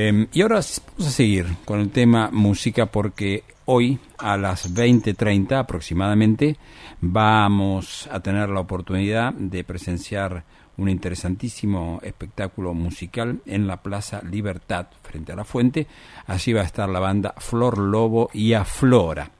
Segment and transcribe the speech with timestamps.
[0.00, 5.58] Eh, y ahora vamos a seguir con el tema música porque hoy a las 20.30
[5.58, 6.56] aproximadamente
[7.00, 10.44] vamos a tener la oportunidad de presenciar
[10.76, 15.88] un interesantísimo espectáculo musical en la Plaza Libertad frente a la fuente.
[16.28, 19.32] Allí va a estar la banda Flor Lobo y Aflora.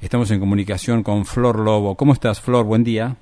[0.00, 1.94] Estamos en comunicación con Flor Lobo.
[1.94, 2.64] ¿Cómo estás, Flor?
[2.64, 3.18] Buen día.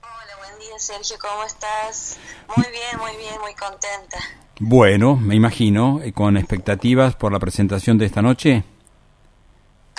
[0.00, 1.16] Hola, buen día, Sergio.
[1.20, 2.18] ¿Cómo estás?
[2.56, 4.16] Muy bien, muy bien, muy contenta.
[4.64, 8.62] Bueno, me imagino, con expectativas por la presentación de esta noche.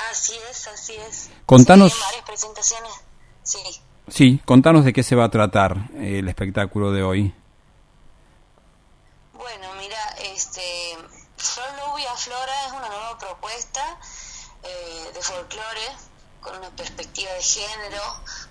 [0.10, 1.30] Así es, así es.
[1.46, 1.92] Contanos.
[1.92, 2.92] Sí, varias presentaciones.
[3.44, 3.60] Sí.
[4.08, 7.36] Sí, contanos de qué se va a tratar el espectáculo de hoy.
[9.34, 10.00] Bueno, mira,
[10.34, 10.62] este,
[11.36, 14.00] Flor Lobo y Aflora es una nueva propuesta
[14.64, 15.90] eh, de folclore
[16.40, 18.02] con una perspectiva de género,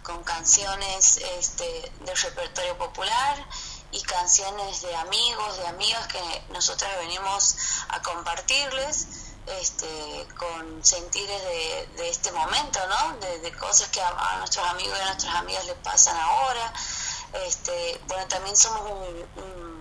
[0.03, 1.65] con canciones este,
[2.05, 3.47] del repertorio popular
[3.93, 7.57] y canciones de amigos, de amigas que nosotras venimos
[7.89, 9.07] a compartirles
[9.47, 13.17] este, con sentires de, de este momento, ¿no?
[13.19, 16.73] De, de cosas que a, nuestros amigos y a nuestras amigas les pasan ahora.
[17.47, 19.73] Este, bueno, también somos un, un,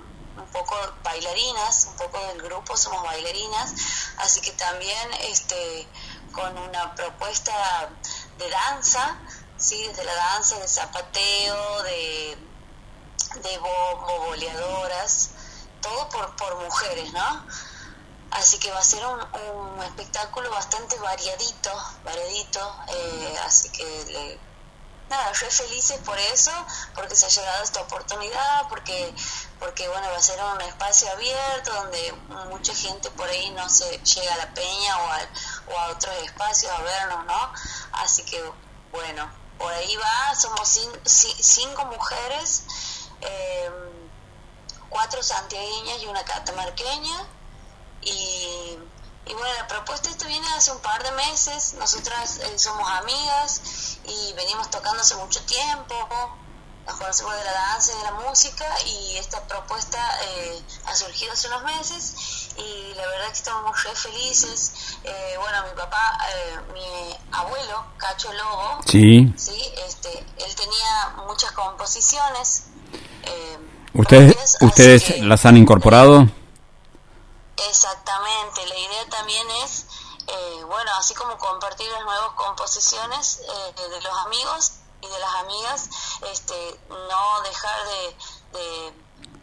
[0.52, 3.74] poco bailarinas, un poco del grupo somos bailarinas,
[4.18, 5.88] así que también este,
[6.34, 7.90] con una propuesta
[8.38, 9.18] de danza,
[9.58, 9.88] ¿sí?
[9.88, 12.38] Desde la danza, de zapateo, de,
[13.36, 15.32] de bombo, boleadoras,
[15.82, 17.46] todo por, por mujeres, ¿no?
[18.32, 21.72] Así que va a ser un, un espectáculo bastante variadito,
[22.04, 24.40] variadito, eh, así que le,
[25.12, 26.52] nada, re felices por eso,
[26.96, 29.14] porque se ha llegado esta oportunidad, porque
[29.60, 32.14] porque bueno, va a ser un espacio abierto donde
[32.50, 35.20] mucha gente por ahí no se llega a la peña o a,
[35.68, 37.54] o a otros espacios a vernos, ¿no?
[37.92, 38.42] Así que
[38.92, 42.64] bueno, por ahí va, somos cinco mujeres,
[43.22, 43.70] eh,
[44.90, 47.26] cuatro santiagueñas y una catamarqueña
[48.02, 48.78] y,
[49.26, 54.00] y, bueno, la propuesta esto viene hace un par de meses, nosotras eh, somos amigas
[54.06, 55.96] y venimos tocando hace mucho tiempo,
[56.86, 61.32] nos conocemos de la danza y de la música y esta propuesta eh, ha surgido
[61.32, 64.98] hace unos meses y la verdad que estamos re felices.
[65.04, 69.32] Eh, bueno, mi papá, eh, mi abuelo, Cacho Lobo, sí.
[69.38, 69.74] ¿sí?
[69.88, 72.64] Este, él tenía muchas composiciones.
[73.94, 76.28] ¿Ustedes, propias, ¿ustedes que, las han incorporado?
[77.70, 79.86] Exactamente, la idea también es,
[80.28, 85.36] eh, bueno, así como compartir las nuevas composiciones eh, de los amigos y de las
[85.36, 85.90] amigas,
[86.32, 88.94] este, no dejar de, de,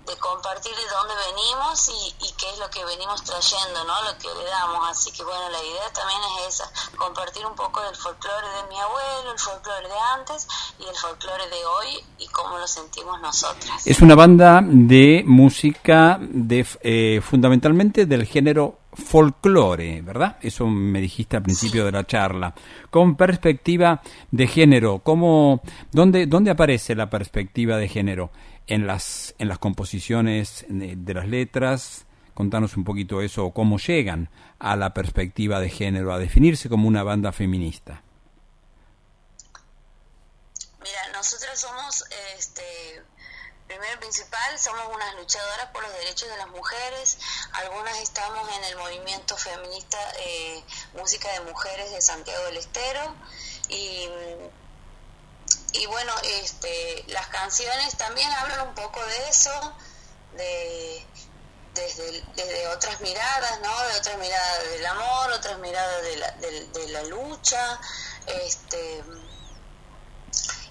[0.09, 3.95] de compartir de dónde venimos y, y, qué es lo que venimos trayendo, ¿no?
[4.09, 4.89] Lo que le damos.
[4.89, 8.79] Así que bueno, la idea también es esa, compartir un poco del folclore de mi
[8.81, 10.49] abuelo, el folclore de antes
[10.81, 11.89] y el folclore de hoy
[12.19, 13.87] y cómo lo sentimos nosotras.
[13.87, 20.37] Es una banda de música de eh, fundamentalmente del género folclore, ¿verdad?
[20.41, 21.87] Eso me dijiste al principio sí.
[21.87, 22.55] de la charla.
[22.91, 28.31] Con perspectiva de género, ¿cómo, dónde, ¿dónde aparece la perspectiva de género?
[28.69, 34.31] En las, en las composiciones de, de las letras, contanos un poquito eso, cómo llegan
[34.61, 38.03] a la perspectiva de género, a definirse como una banda feminista.
[40.81, 42.05] Mira, nosotros somos,
[42.37, 42.63] este,
[43.67, 47.19] primero y principal, somos unas luchadoras por los derechos de las mujeres,
[47.55, 50.63] algunas estamos en el movimiento feminista eh,
[50.95, 53.17] Música de Mujeres de Santiago del Estero.
[53.69, 54.09] Y,
[55.73, 56.13] y bueno,
[56.43, 59.75] este, las canciones también hablan un poco de eso,
[60.33, 61.07] de
[61.75, 63.83] desde, desde otras miradas, ¿no?
[63.89, 67.81] De otras miradas del amor, otras miradas de la, de, de la lucha,
[68.27, 69.05] este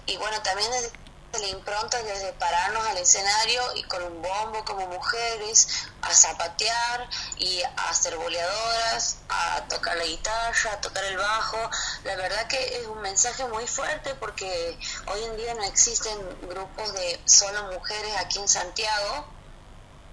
[0.06, 0.90] y bueno, también desde
[1.32, 5.68] la impronta desde pararnos al escenario y con un bombo como mujeres
[6.02, 11.70] a zapatear y a ser boleadoras, a tocar la guitarra, a tocar el bajo.
[12.04, 16.18] La verdad que es un mensaje muy fuerte porque hoy en día no existen
[16.48, 19.26] grupos de solo mujeres aquí en Santiago.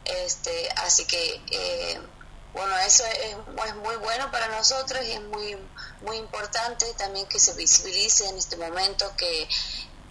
[0.03, 2.01] Este, así que eh,
[2.53, 5.57] bueno, eso es, es, muy bueno para nosotros y es muy,
[6.01, 9.47] muy importante también que se visibilice en este momento que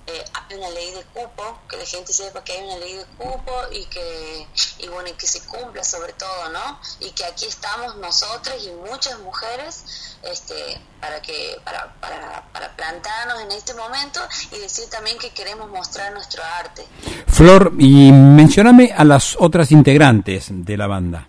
[0.07, 3.05] eh, hay una ley de cupo, que la gente sepa que hay una ley de
[3.17, 4.47] cupo y que,
[4.79, 6.79] y bueno, y que se cumpla sobre todo, ¿no?
[7.01, 10.55] Y que aquí estamos nosotras y muchas mujeres este,
[11.01, 14.21] para, que, para, para, para plantarnos en este momento
[14.53, 16.87] y decir también que queremos mostrar nuestro arte.
[17.27, 21.29] Flor, y mencioname a las otras integrantes de la banda.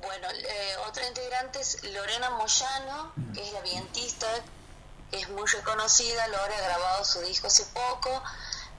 [0.00, 4.26] Bueno, eh, otra integrante es Lorena Moyano, que es la vientista,
[5.14, 6.26] es muy reconocida.
[6.28, 8.22] Lore ha grabado su disco hace poco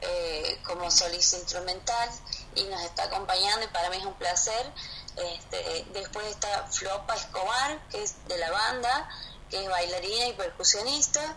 [0.02, 2.10] eh, como solista instrumental.
[2.56, 4.72] y nos está acompañando y para mí es un placer.
[5.16, 9.10] Este, después está Flopa Escobar, que es de la banda,
[9.50, 11.36] que es bailarina y percusionista.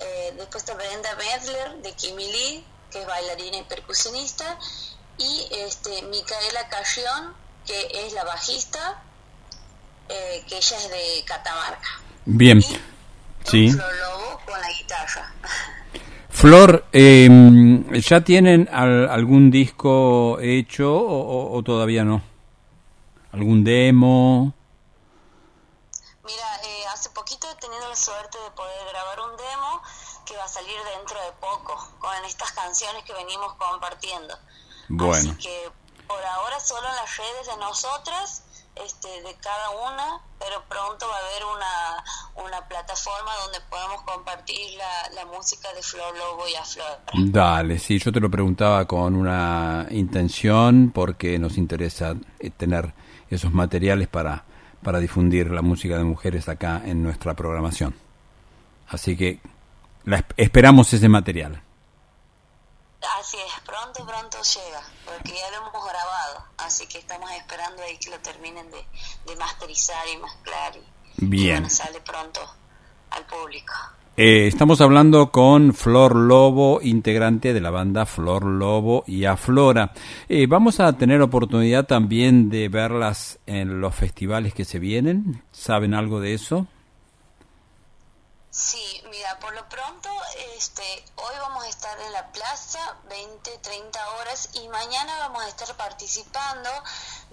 [0.00, 4.58] Eh, después está Brenda Medler de Kimili, que es bailarina y percusionista.
[5.18, 7.34] Y este, Micaela Carrión,
[7.66, 9.02] que es la bajista,
[10.08, 12.00] eh, que ella es de Catamarca.
[12.24, 12.62] Bien.
[13.44, 13.70] sí.
[13.70, 14.19] Flor
[14.60, 15.32] con la guitarra.
[16.28, 22.22] Flor, em, ¿ya tienen algún disco hecho o, todavía no?
[23.32, 24.52] ¿Algún demo?
[26.24, 29.82] Mira, eh, hace poquito he tenido la suerte de poder grabar un demo
[30.24, 34.38] que va a salir dentro de poco, con estas canciones que venimos compartiendo.
[34.88, 35.14] Bueno.
[35.14, 35.70] Así que
[36.06, 38.42] por ahora solo en las redes de nosotras
[38.84, 44.76] este, de cada una, pero pronto va a haber una, una plataforma donde podemos compartir
[44.76, 46.98] la, la música de Flor Lobo y a Flor.
[47.14, 52.92] Dale, sí, yo te lo preguntaba con una intención porque nos interesa eh, tener
[53.28, 54.44] esos materiales para,
[54.82, 57.94] para difundir la música de mujeres acá en nuestra programación.
[58.88, 59.40] Así que
[60.04, 61.62] la, esperamos ese material.
[63.30, 67.96] Así es, pronto, pronto llega, porque ya lo hemos grabado, así que estamos esperando ahí
[67.98, 68.78] que lo terminen de,
[69.24, 71.70] de masterizar y mezclar y, Bien.
[71.70, 72.40] sale pronto
[73.10, 73.72] al público.
[74.16, 79.92] Eh, estamos hablando con Flor Lobo, integrante de la banda Flor Lobo y Aflora.
[80.28, 85.44] Eh, vamos a tener oportunidad también de verlas en los festivales que se vienen.
[85.52, 86.66] ¿Saben algo de eso?
[88.50, 90.10] Sí, mira, por lo pronto,
[90.56, 90.82] este,
[91.14, 95.76] hoy vamos a estar en la plaza 20, 30 horas y mañana vamos a estar
[95.76, 96.68] participando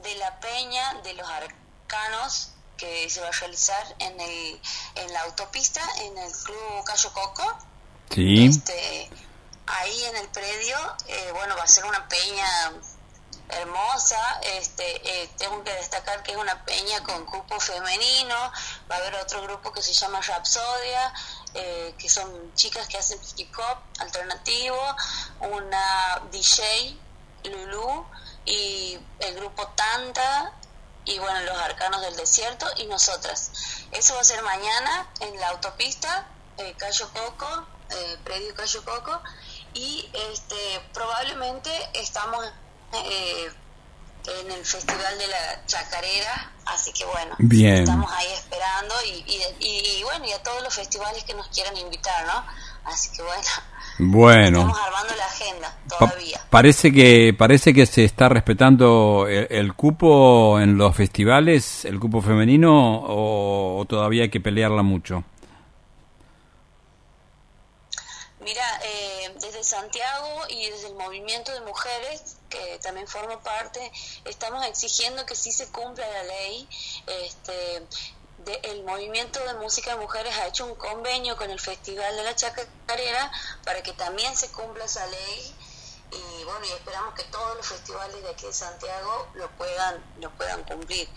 [0.04, 4.62] de la peña de los arcanos que se va a realizar en el
[4.94, 7.58] en la autopista en el club Cayo Coco.
[8.14, 8.46] Sí.
[8.46, 9.10] Este,
[9.66, 10.78] ahí en el predio,
[11.08, 12.74] eh, bueno, va a ser una peña
[13.50, 14.40] hermosa.
[14.42, 18.36] Este, eh, tengo que destacar que es una peña con grupo femenino.
[18.90, 21.14] Va a haber otro grupo que se llama Rapsodia,
[21.54, 24.80] eh, que son chicas que hacen hip hop alternativo.
[25.40, 26.98] Una DJ,
[27.46, 28.06] Lulu,
[28.46, 30.54] y el grupo Tanta.
[31.06, 33.52] Y bueno, los arcanos del desierto y nosotras.
[33.92, 36.28] Eso va a ser mañana en la autopista,
[36.58, 39.22] eh, Cayo Coco, eh, predio Cayo Coco.
[39.74, 42.46] Y este, probablemente estamos
[42.94, 43.50] eh,
[44.28, 47.84] en el Festival de la Chacarera, así que bueno, Bien.
[47.84, 49.24] estamos ahí esperando y,
[49.60, 52.44] y, bueno, y a todos los festivales que nos quieran invitar, ¿no?
[52.86, 53.42] Así que bueno.
[54.00, 54.60] Bueno.
[54.60, 56.40] Estamos armando la agenda todavía.
[56.52, 63.04] parece que parece que se está respetando el, cupo en los festivales, el cupo femenino,
[63.08, 65.24] o, todavía hay que pelearla mucho.
[68.44, 68.97] Mira, eh,
[69.68, 73.92] Santiago y desde el movimiento de mujeres que también formo parte,
[74.26, 76.68] estamos exigiendo que sí se cumpla la ley.
[77.06, 77.84] Este,
[78.64, 82.36] el movimiento de música de mujeres ha hecho un convenio con el Festival de la
[82.36, 83.32] Chacarera
[83.66, 85.56] para que también se cumpla esa ley.
[86.12, 90.30] Y bueno y esperamos que todos los festivales de aquí de Santiago lo puedan lo
[90.32, 91.10] puedan cumplir.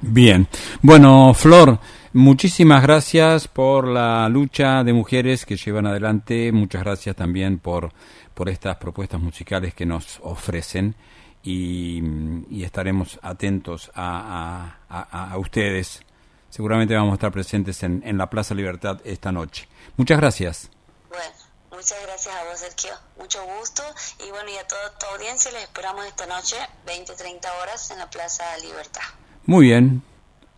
[0.00, 0.46] Bien.
[0.82, 1.78] Bueno Flor
[2.12, 7.92] muchísimas gracias por la lucha de mujeres que llevan adelante muchas gracias también por
[8.34, 10.96] por estas propuestas musicales que nos ofrecen
[11.42, 16.00] y, estaremos atentos a, a, ustedes.
[16.48, 19.68] Seguramente vamos a estar presentes en, en la Plaza Libertad esta noche.
[19.96, 20.70] Muchas gracias.
[21.08, 21.34] Bueno,
[21.70, 22.92] muchas gracias a vos, Sergio.
[23.18, 23.82] Mucho gusto.
[24.26, 28.08] Y bueno, y a toda tu audiencia les esperamos esta noche, 20-30 horas, en la
[28.08, 29.02] Plaza Libertad.
[29.46, 30.02] Muy bien.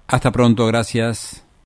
[0.07, 1.44] Hasta pronto, gracias.